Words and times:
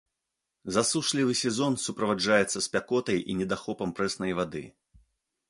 Засушлівы 0.77 1.33
сезон 1.41 1.77
суправаджаецца 1.83 2.63
спякотай 2.67 3.17
і 3.29 3.37
недахопам 3.43 3.95
прэснай 4.01 4.37
вады. 4.43 4.65